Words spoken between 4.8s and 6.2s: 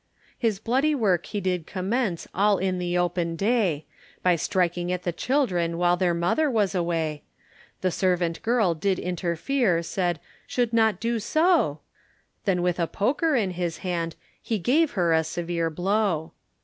at the children while their